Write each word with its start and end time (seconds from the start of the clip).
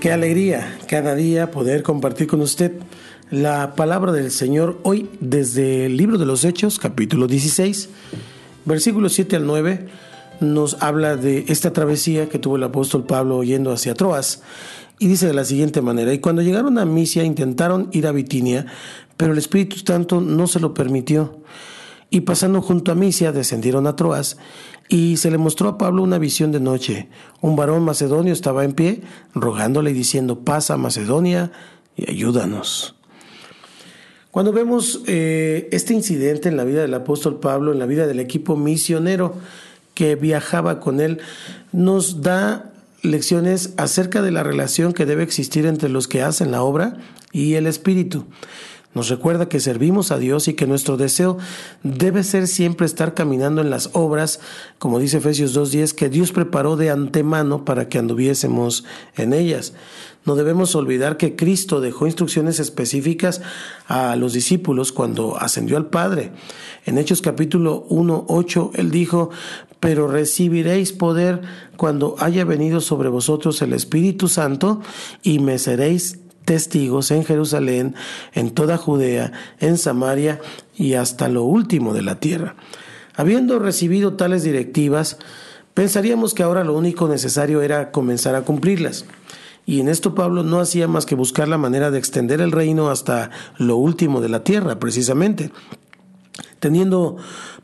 Qué 0.00 0.12
alegría 0.12 0.78
cada 0.88 1.14
día 1.14 1.50
poder 1.50 1.82
compartir 1.82 2.26
con 2.26 2.42
usted 2.42 2.72
la 3.30 3.74
palabra 3.74 4.12
del 4.12 4.30
Señor 4.30 4.78
hoy 4.82 5.08
desde 5.20 5.86
el 5.86 5.96
libro 5.96 6.18
de 6.18 6.26
los 6.26 6.44
Hechos, 6.44 6.78
capítulo 6.78 7.26
16, 7.26 7.88
versículos 8.66 9.14
7 9.14 9.36
al 9.36 9.46
9, 9.46 9.88
nos 10.40 10.80
habla 10.82 11.16
de 11.16 11.46
esta 11.48 11.72
travesía 11.72 12.28
que 12.28 12.38
tuvo 12.38 12.56
el 12.56 12.64
apóstol 12.64 13.04
Pablo 13.04 13.42
yendo 13.42 13.72
hacia 13.72 13.94
Troas 13.94 14.42
y 14.98 15.08
dice 15.08 15.26
de 15.26 15.34
la 15.34 15.46
siguiente 15.46 15.80
manera, 15.80 16.12
y 16.12 16.18
cuando 16.18 16.42
llegaron 16.42 16.78
a 16.78 16.84
Misia 16.84 17.24
intentaron 17.24 17.88
ir 17.92 18.06
a 18.06 18.12
Bitinia, 18.12 18.66
pero 19.16 19.32
el 19.32 19.38
Espíritu 19.38 19.76
Santo 19.78 20.20
no 20.20 20.46
se 20.46 20.60
lo 20.60 20.74
permitió. 20.74 21.40
Y 22.10 22.20
pasando 22.20 22.62
junto 22.62 22.92
a 22.92 22.94
Misia 22.94 23.32
descendieron 23.32 23.86
a 23.86 23.96
Troas 23.96 24.36
y 24.88 25.16
se 25.16 25.30
le 25.30 25.38
mostró 25.38 25.68
a 25.68 25.78
Pablo 25.78 26.02
una 26.02 26.18
visión 26.18 26.52
de 26.52 26.60
noche. 26.60 27.08
Un 27.40 27.56
varón 27.56 27.84
macedonio 27.84 28.32
estaba 28.32 28.64
en 28.64 28.72
pie, 28.72 29.02
rogándole 29.34 29.90
y 29.90 29.94
diciendo, 29.94 30.40
pasa 30.40 30.76
Macedonia 30.76 31.50
y 31.96 32.10
ayúdanos. 32.10 32.94
Cuando 34.30 34.52
vemos 34.52 35.00
eh, 35.06 35.68
este 35.72 35.94
incidente 35.94 36.48
en 36.48 36.56
la 36.56 36.64
vida 36.64 36.82
del 36.82 36.94
apóstol 36.94 37.40
Pablo, 37.40 37.72
en 37.72 37.78
la 37.78 37.86
vida 37.86 38.06
del 38.06 38.20
equipo 38.20 38.54
misionero 38.54 39.34
que 39.94 40.14
viajaba 40.14 40.78
con 40.78 41.00
él, 41.00 41.20
nos 41.72 42.20
da 42.20 42.70
lecciones 43.02 43.72
acerca 43.78 44.20
de 44.20 44.30
la 44.30 44.42
relación 44.42 44.92
que 44.92 45.06
debe 45.06 45.22
existir 45.22 45.64
entre 45.64 45.88
los 45.88 46.06
que 46.06 46.22
hacen 46.22 46.50
la 46.50 46.62
obra 46.62 46.98
y 47.32 47.54
el 47.54 47.66
Espíritu. 47.66 48.26
Nos 48.96 49.10
recuerda 49.10 49.46
que 49.46 49.60
servimos 49.60 50.10
a 50.10 50.16
Dios 50.16 50.48
y 50.48 50.54
que 50.54 50.66
nuestro 50.66 50.96
deseo 50.96 51.36
debe 51.82 52.24
ser 52.24 52.48
siempre 52.48 52.86
estar 52.86 53.12
caminando 53.12 53.60
en 53.60 53.68
las 53.68 53.90
obras, 53.92 54.40
como 54.78 54.98
dice 54.98 55.18
Efesios 55.18 55.54
2.10, 55.54 55.92
que 55.92 56.08
Dios 56.08 56.32
preparó 56.32 56.76
de 56.76 56.88
antemano 56.88 57.66
para 57.66 57.90
que 57.90 57.98
anduviésemos 57.98 58.84
en 59.14 59.34
ellas. 59.34 59.74
No 60.24 60.34
debemos 60.34 60.74
olvidar 60.74 61.18
que 61.18 61.36
Cristo 61.36 61.82
dejó 61.82 62.06
instrucciones 62.06 62.58
específicas 62.58 63.42
a 63.86 64.16
los 64.16 64.32
discípulos 64.32 64.92
cuando 64.92 65.36
ascendió 65.36 65.76
al 65.76 65.90
Padre. 65.90 66.32
En 66.86 66.96
Hechos 66.96 67.20
capítulo 67.20 67.86
1.8, 67.90 68.70
Él 68.76 68.90
dijo, 68.90 69.28
pero 69.78 70.08
recibiréis 70.08 70.94
poder 70.94 71.42
cuando 71.76 72.16
haya 72.18 72.46
venido 72.46 72.80
sobre 72.80 73.10
vosotros 73.10 73.60
el 73.60 73.74
Espíritu 73.74 74.28
Santo 74.28 74.80
y 75.22 75.38
me 75.38 75.58
seréis 75.58 76.20
testigos 76.46 77.10
en 77.10 77.24
Jerusalén, 77.24 77.94
en 78.32 78.52
toda 78.52 78.78
Judea, 78.78 79.32
en 79.60 79.76
Samaria 79.76 80.40
y 80.74 80.94
hasta 80.94 81.28
lo 81.28 81.42
último 81.42 81.92
de 81.92 82.00
la 82.00 82.18
tierra. 82.18 82.56
Habiendo 83.14 83.58
recibido 83.58 84.14
tales 84.14 84.42
directivas, 84.42 85.18
pensaríamos 85.74 86.32
que 86.32 86.42
ahora 86.42 86.64
lo 86.64 86.74
único 86.74 87.08
necesario 87.08 87.60
era 87.60 87.90
comenzar 87.90 88.34
a 88.34 88.42
cumplirlas. 88.42 89.04
Y 89.66 89.80
en 89.80 89.88
esto 89.88 90.14
Pablo 90.14 90.44
no 90.44 90.60
hacía 90.60 90.86
más 90.86 91.04
que 91.04 91.16
buscar 91.16 91.48
la 91.48 91.58
manera 91.58 91.90
de 91.90 91.98
extender 91.98 92.40
el 92.40 92.52
reino 92.52 92.88
hasta 92.88 93.30
lo 93.58 93.76
último 93.76 94.20
de 94.20 94.28
la 94.28 94.44
tierra, 94.44 94.78
precisamente. 94.78 95.50
Teniendo 96.60 97.16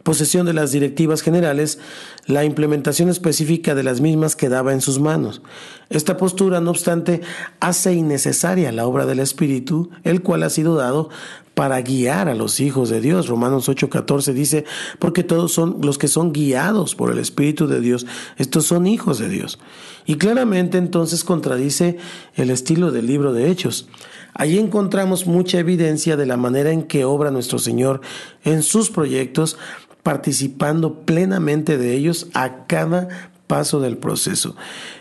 posesión 0.03 0.47
de 0.47 0.53
las 0.53 0.73
directivas 0.73 1.23
generales, 1.23 1.79
la 2.27 2.45
implementación 2.45 3.09
específica 3.09 3.75
de 3.75 3.83
las 3.83 4.01
mismas 4.01 4.37
quedaba 4.37 4.73
en 4.73 4.81
sus 4.81 4.99
manos. 4.99 5.43
Esta 5.91 6.17
postura, 6.17 6.61
no 6.61 6.71
obstante, 6.71 7.21
hace 7.61 7.95
innecesaria 7.95 8.73
la 8.73 8.87
obra 8.87 9.07
del 9.07 9.21
Espíritu, 9.21 9.91
el 10.05 10.23
cual 10.23 10.43
ha 10.43 10.51
sido 10.51 10.77
dado 10.77 11.09
para 11.55 11.81
guiar 11.83 12.29
a 12.29 12.35
los 12.35 12.61
hijos 12.61 12.89
de 12.89 13.01
Dios. 13.01 13.29
Romanos 13.29 13.69
8:14 13.69 14.33
dice, 14.33 14.65
porque 14.99 15.23
todos 15.23 15.53
son 15.53 15.79
los 15.83 15.99
que 15.99 16.09
son 16.09 16.33
guiados 16.33 16.95
por 16.95 17.11
el 17.11 17.19
Espíritu 17.19 17.67
de 17.67 17.81
Dios, 17.81 18.07
estos 18.39 18.65
son 18.65 18.87
hijos 18.87 19.19
de 19.19 19.29
Dios. 19.29 19.59
Y 20.07 20.17
claramente 20.17 20.79
entonces 20.79 21.25
contradice 21.25 21.99
el 22.35 22.51
estilo 22.51 22.91
del 22.91 23.07
libro 23.07 23.33
de 23.33 23.51
Hechos. 23.51 23.87
Allí 24.35 24.59
encontramos 24.59 25.27
mucha 25.27 25.59
evidencia 25.59 26.17
de 26.17 26.27
la 26.27 26.37
manera 26.37 26.71
en 26.71 26.85
que 26.85 27.05
obra 27.05 27.31
nuestro 27.31 27.59
Señor 27.59 28.01
en 28.45 28.63
sus 28.63 28.91
proyectos, 28.91 29.59
participando 30.03 31.05
plenamente 31.05 31.79
de 31.79 31.95
ellos 31.95 32.29
a 32.35 32.67
cada 32.67 33.32
paso 33.53 33.81
del 33.81 33.99
proceso. 33.99 34.57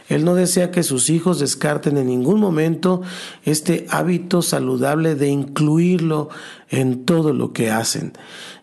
Él 0.10 0.26
no 0.26 0.36
desea 0.36 0.72
que 0.72 0.84
sus 0.84 1.10
hijos 1.10 1.40
descarten 1.40 1.96
en 1.96 2.08
ningún 2.08 2.42
momento 2.42 3.02
este 3.46 3.86
hábito 3.90 4.42
saludable 4.42 5.16
de 5.16 5.30
incluirlo 5.30 6.28
en 6.70 7.06
todo 7.06 7.32
lo 7.32 7.54
que 7.54 7.72
hacen. 7.72 8.12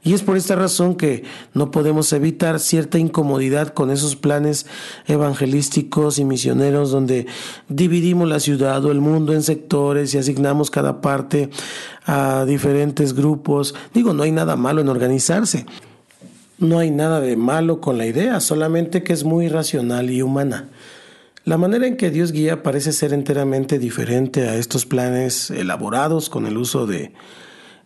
Y 0.04 0.12
es 0.12 0.20
por 0.20 0.36
esta 0.36 0.56
razón 0.56 0.94
que 0.94 1.24
no 1.54 1.70
podemos 1.70 2.12
evitar 2.12 2.60
cierta 2.60 2.98
incomodidad 2.98 3.68
con 3.68 3.90
esos 3.90 4.14
planes 4.14 4.66
evangelísticos 5.06 6.18
y 6.18 6.26
misioneros 6.26 6.90
donde 6.90 7.26
dividimos 7.70 8.28
la 8.28 8.40
ciudad 8.40 8.84
o 8.84 8.92
el 8.92 9.00
mundo 9.00 9.32
en 9.32 9.42
sectores 9.42 10.12
y 10.12 10.18
asignamos 10.18 10.70
cada 10.70 11.00
parte 11.00 11.48
a 12.04 12.44
diferentes 12.44 13.14
grupos. 13.14 13.74
Digo, 13.94 14.12
no 14.12 14.22
hay 14.22 14.32
nada 14.32 14.54
malo 14.56 14.82
en 14.82 14.90
organizarse. 14.90 15.64
No 16.58 16.80
hay 16.80 16.90
nada 16.90 17.20
de 17.20 17.36
malo 17.36 17.80
con 17.80 17.98
la 17.98 18.06
idea, 18.06 18.40
solamente 18.40 19.04
que 19.04 19.12
es 19.12 19.22
muy 19.22 19.48
racional 19.48 20.10
y 20.10 20.22
humana. 20.22 20.68
La 21.44 21.56
manera 21.56 21.86
en 21.86 21.96
que 21.96 22.10
Dios 22.10 22.32
guía 22.32 22.64
parece 22.64 22.92
ser 22.92 23.12
enteramente 23.12 23.78
diferente 23.78 24.48
a 24.48 24.56
estos 24.56 24.84
planes 24.84 25.50
elaborados 25.50 26.28
con 26.28 26.46
el 26.46 26.58
uso 26.58 26.86
de 26.86 27.12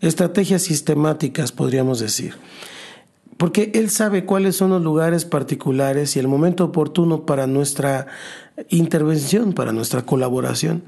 estrategias 0.00 0.62
sistemáticas, 0.62 1.53
podríamos 1.53 2.00
decir. 2.00 2.34
Porque 3.37 3.72
Él 3.75 3.91
sabe 3.91 4.25
cuáles 4.25 4.56
son 4.56 4.71
los 4.71 4.83
lugares 4.83 5.25
particulares 5.27 6.16
y 6.16 6.19
el 6.19 6.28
momento 6.28 6.65
oportuno 6.65 7.27
para 7.27 7.47
nuestra 7.47 8.06
intervención, 8.69 9.53
para 9.53 9.72
nuestra 9.72 10.03
colaboración. 10.03 10.83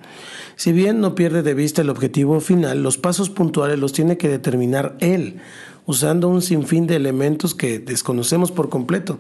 Si 0.57 0.73
bien 0.73 1.01
no 1.01 1.15
pierde 1.15 1.43
de 1.43 1.55
vista 1.55 1.83
el 1.83 1.91
objetivo 1.91 2.41
final, 2.41 2.83
los 2.83 2.97
pasos 2.97 3.29
puntuales 3.29 3.79
los 3.79 3.93
tiene 3.93 4.17
que 4.17 4.29
determinar 4.29 4.97
Él, 5.01 5.41
usando 5.87 6.29
un 6.29 6.43
sinfín 6.43 6.87
de 6.87 6.97
elementos 6.97 7.55
que 7.55 7.79
desconocemos 7.79 8.53
por 8.53 8.69
completo. 8.69 9.19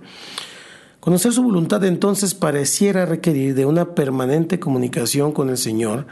Conocer 1.00 1.32
su 1.32 1.42
voluntad 1.42 1.84
entonces 1.84 2.34
pareciera 2.34 3.04
requerir 3.04 3.54
de 3.54 3.66
una 3.66 3.94
permanente 3.94 4.58
comunicación 4.58 5.32
con 5.32 5.50
el 5.50 5.58
Señor, 5.58 6.06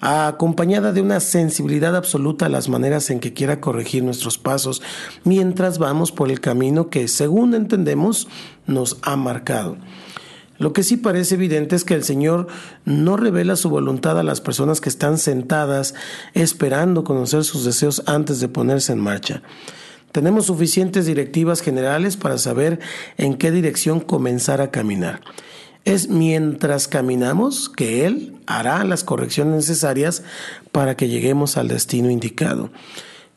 acompañada 0.00 0.92
de 0.92 1.00
una 1.00 1.20
sensibilidad 1.20 1.94
absoluta 1.94 2.46
a 2.46 2.48
las 2.48 2.68
maneras 2.68 3.10
en 3.10 3.20
que 3.20 3.32
quiera 3.32 3.60
corregir 3.60 4.02
nuestros 4.02 4.36
pasos 4.36 4.82
mientras 5.22 5.78
vamos 5.78 6.10
por 6.10 6.32
el 6.32 6.40
camino 6.40 6.90
que, 6.90 7.06
según 7.06 7.54
entendemos, 7.54 8.26
nos 8.66 8.98
ha 9.02 9.16
marcado. 9.16 9.76
Lo 10.58 10.72
que 10.72 10.82
sí 10.82 10.96
parece 10.96 11.36
evidente 11.36 11.76
es 11.76 11.84
que 11.84 11.94
el 11.94 12.04
Señor 12.04 12.46
no 12.84 13.16
revela 13.16 13.54
su 13.54 13.70
voluntad 13.70 14.18
a 14.18 14.24
las 14.24 14.40
personas 14.40 14.80
que 14.80 14.88
están 14.88 15.18
sentadas 15.18 15.94
esperando 16.32 17.04
conocer 17.04 17.44
sus 17.44 17.64
deseos 17.64 18.02
antes 18.06 18.40
de 18.40 18.48
ponerse 18.48 18.92
en 18.92 19.00
marcha. 19.00 19.42
Tenemos 20.14 20.46
suficientes 20.46 21.06
directivas 21.06 21.60
generales 21.60 22.16
para 22.16 22.38
saber 22.38 22.78
en 23.16 23.34
qué 23.34 23.50
dirección 23.50 23.98
comenzar 23.98 24.60
a 24.60 24.70
caminar. 24.70 25.22
Es 25.84 26.08
mientras 26.08 26.86
caminamos 26.86 27.68
que 27.68 28.06
Él 28.06 28.36
hará 28.46 28.84
las 28.84 29.02
correcciones 29.02 29.56
necesarias 29.56 30.22
para 30.70 30.96
que 30.96 31.08
lleguemos 31.08 31.56
al 31.56 31.66
destino 31.66 32.10
indicado. 32.10 32.70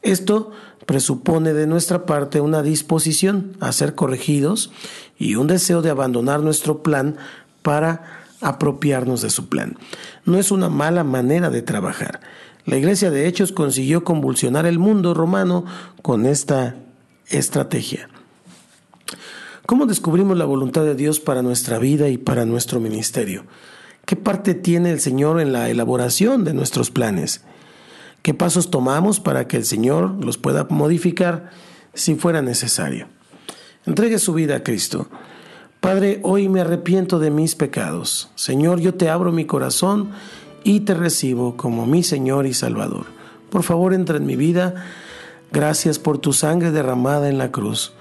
Esto 0.04 0.52
presupone 0.86 1.54
de 1.54 1.66
nuestra 1.66 2.06
parte 2.06 2.42
una 2.42 2.62
disposición 2.62 3.58
a 3.60 3.72
ser 3.72 3.96
corregidos 3.96 4.70
y 5.18 5.34
un 5.34 5.48
deseo 5.48 5.82
de 5.82 5.90
abandonar 5.90 6.42
nuestro 6.42 6.84
plan 6.84 7.18
para 7.64 8.04
apropiarnos 8.40 9.24
de 9.24 9.32
su 9.32 9.50
plan. 9.50 9.80
No 10.26 10.38
es 10.38 10.52
una 10.52 10.70
mala 10.70 11.04
manera 11.04 11.50
de 11.50 11.64
trabajar. 11.64 12.20
La 12.68 12.76
iglesia 12.76 13.12
de 13.12 13.28
Hechos 13.28 13.54
consiguió 13.54 14.04
convulsionar 14.04 14.66
el 14.66 14.78
mundo 14.78 15.14
romano 15.14 15.64
con 16.02 16.26
esta 16.26 16.76
estrategia. 17.30 18.10
¿Cómo 19.66 19.86
descubrimos 19.86 20.38
la 20.38 20.44
voluntad 20.44 20.84
de 20.84 20.94
Dios 20.94 21.22
para 21.22 21.42
nuestra 21.42 21.80
vida 21.80 22.10
y 22.10 22.18
para 22.18 22.46
nuestro 22.46 22.82
ministerio? 22.82 23.46
¿Qué 24.06 24.18
parte 24.18 24.54
tiene 24.54 24.92
el 24.92 25.00
Señor 25.00 25.40
en 25.40 25.54
la 25.54 25.70
elaboración 25.70 26.44
de 26.44 26.54
nuestros 26.54 26.92
planes? 26.92 27.40
¿Qué 28.22 28.34
pasos 28.34 28.70
tomamos 28.70 29.22
para 29.22 29.48
que 29.48 29.56
el 29.56 29.64
Señor 29.64 30.22
los 30.22 30.38
pueda 30.38 30.68
modificar 30.70 31.52
si 31.94 32.16
fuera 32.16 32.42
necesario? 32.42 33.08
Entregue 33.86 34.20
su 34.20 34.34
vida 34.34 34.58
a 34.58 34.64
Cristo. 34.64 35.08
Padre, 35.80 36.20
hoy 36.24 36.50
me 36.50 36.60
arrepiento 36.60 37.18
de 37.18 37.32
mis 37.32 37.56
pecados. 37.56 38.30
Señor, 38.36 38.82
yo 38.82 38.96
te 38.96 39.10
abro 39.10 39.32
mi 39.32 39.46
corazón 39.46 40.12
y 40.68 40.82
te 40.82 40.94
recibo 40.94 41.56
como 41.56 41.86
mi 41.86 42.04
Señor 42.04 42.46
y 42.46 42.54
Salvador. 42.54 43.06
Por 43.50 43.64
favor, 43.64 43.94
entra 43.94 44.18
en 44.18 44.26
mi 44.26 44.36
vida. 44.36 44.76
Gracias 45.54 45.98
por 45.98 46.18
tu 46.18 46.34
sangre 46.34 46.72
derramada 46.72 47.30
en 47.30 47.38
la 47.38 47.54
cruz. 47.54 47.94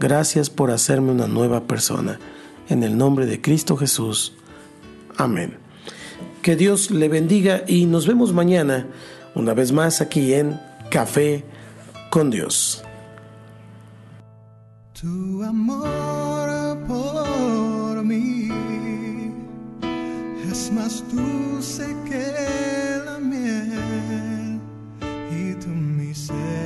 Gracias 0.00 0.48
por 0.48 0.70
hacerme 0.70 1.12
una 1.12 1.26
nueva 1.26 1.64
persona. 1.64 2.18
En 2.70 2.82
el 2.82 2.96
nombre 2.96 3.26
de 3.26 3.42
Cristo 3.42 3.76
Jesús. 3.76 4.32
Amén. 5.18 5.58
Que 6.40 6.56
Dios 6.56 6.90
le 6.90 7.10
bendiga 7.10 7.64
y 7.66 7.84
nos 7.84 8.06
vemos 8.06 8.32
mañana, 8.32 8.86
una 9.34 9.52
vez 9.52 9.72
más 9.72 10.00
aquí 10.00 10.32
en 10.32 10.58
Café 10.90 11.44
con 12.08 12.30
Dios. 12.30 12.82
Es 20.56 20.72
más 20.72 21.04
dulce 21.12 21.84
que 22.08 23.02
la 23.04 23.18
miel 23.18 24.58
y 25.30 25.54
tu 25.60 25.68
misericordia 25.68 26.65